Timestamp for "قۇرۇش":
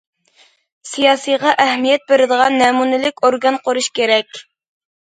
3.71-3.95